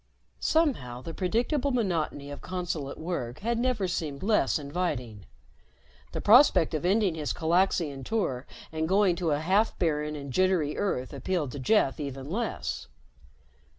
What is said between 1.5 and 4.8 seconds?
monotony of consulate work had never seemed less